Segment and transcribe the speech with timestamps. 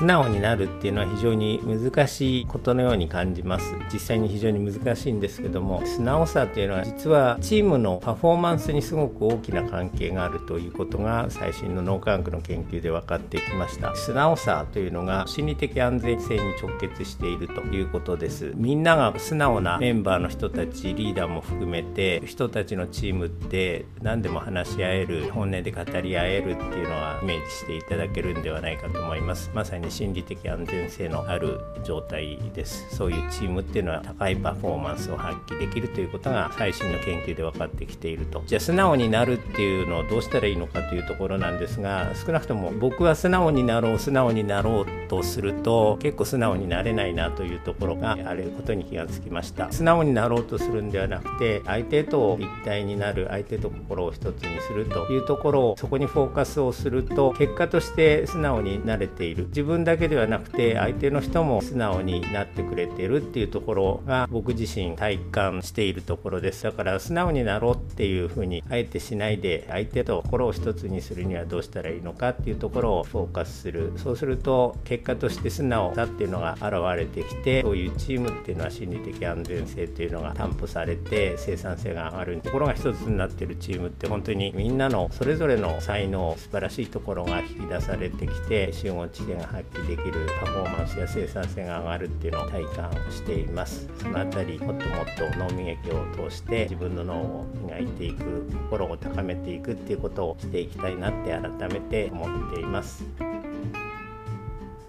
[0.00, 3.74] 素直になるっていうのは非常に難しいことのように感じます。
[3.92, 13.94] 実際に非常に難しいんですけども素直さっていうのは実はチームのパフォーマンスにすごく大きな関係があるということが最新の脳科学の研究で分かってきました。
[13.94, 18.54] 素直さというのが心理的安全性に直結しているということです。
[18.56, 29.50] みんなが素直なメンバーの人たちリーダーも含めて人たちのチームって何でも話し合える本音で語り合えるっていうのはイメージしていただけるんではないかと思います。
[29.52, 32.86] まさに心理的安全性のある状態です。
[32.94, 38.42] そういうチームっていうのは高いパフォーマンスを発揮できるということが最新の研究で分かってきていると。
[38.46, 49.70] じゃあ素直になるっていうのをどうしたらいいのかというところなんですが少なくとも僕は素直になろう素直になろうとすると結構素直になれないなというところがあることに気がつきました。
[49.72, 59.46] 素直になろうとするんではなくて相手と一体になる相手と心を一つにするというところをそこにフォーカスをすると結果として素直になれている。
[59.48, 66.64] 自分だけではなくて相手の人も素直になってくれてるっていうところが僕自身体感しているところです。
[66.64, 73.92] だから素直になろうっていうふうにあえてしないで相手と心を一つにするにはどうしたらいいのかっていうところをフォーカスする。
[73.96, 93.88] そうすると結果として素直さっていうのが現れてきてそういうチームっていうのは心理的安全性っていうのが担保されて生産性が上がるところが一つになってるチームって本当にみんなのそれぞれの才能素晴らしいところが引き出されてきて集合知見が入発揮できるパフォーマンスや生産性が上がるっていうのを体感しています。
[94.00, 103.04] そのあたりもっともっと脳磨きを通して自分の脳を磨いていく心を高めていくっていうことをしていきたいなって改めて思っています。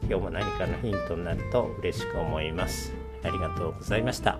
[0.03, 2.93] 今日も何かのヒントになると嬉しく思います。
[3.23, 4.39] ありがとうございました。